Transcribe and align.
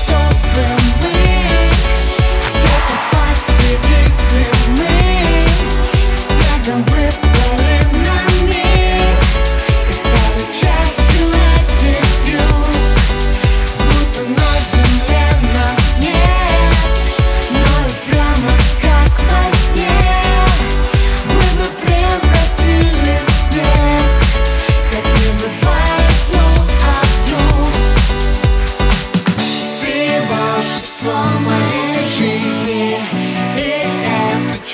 stop 0.00 0.34
him 0.56 0.99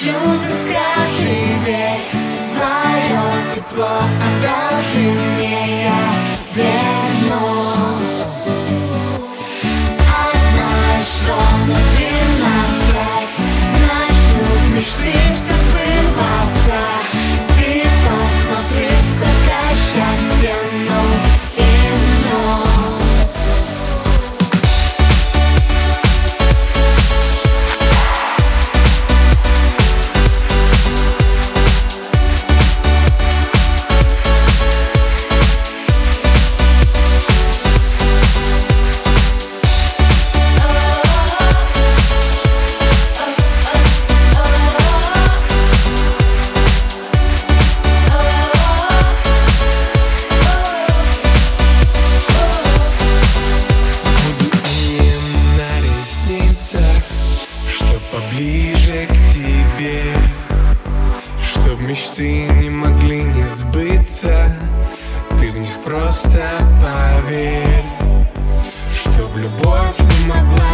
чудо 0.07 0.47
скажи, 0.55 1.37
ведь 1.65 2.11
свое 2.41 3.23
тепло 3.53 3.99
одолжи 4.27 5.11
мне, 5.11 5.83
я 5.83 6.03
верну. 6.55 7.75
А 10.09 10.31
знаешь, 10.47 11.17
ровно 11.29 11.77
двенадцать 11.97 13.35
начнут 13.83 14.77
мечты. 14.77 15.26
Мечты 61.87 62.49
не 62.61 62.69
могли 62.69 63.23
не 63.23 63.47
сбыться. 63.47 64.57
Ты 65.41 65.53
в 65.53 65.59
них 65.59 65.81
просто 65.85 66.43
поверь 66.81 67.85
Чтоб 68.93 69.37
любовь 69.37 69.99
не 69.99 70.27
могла 70.27 70.66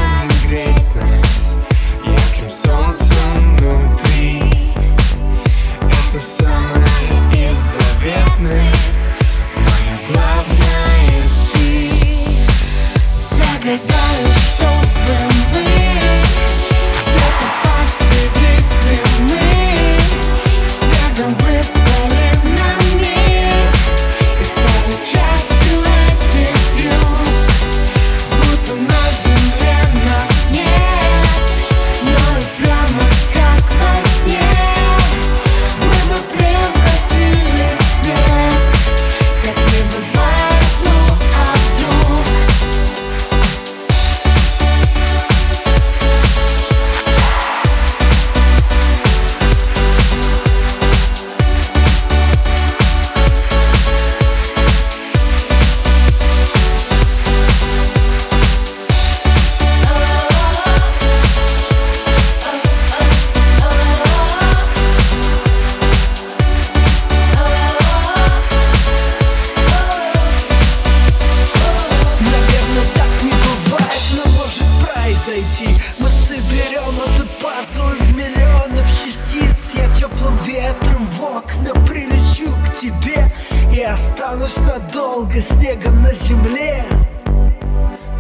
Останусь 84.02 84.56
надолго 84.58 85.40
снегом 85.40 86.02
на 86.02 86.12
земле. 86.12 86.84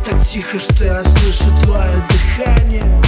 Так 0.04 0.24
тихо, 0.24 0.60
что 0.60 0.84
я 0.84 1.02
слышу 1.02 1.50
твое 1.64 2.00
дыхание. 2.08 3.02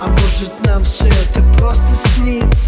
А 0.00 0.08
может 0.08 0.52
нам 0.66 0.82
все 0.82 1.06
это 1.06 1.40
просто 1.56 1.94
снится? 2.08 2.61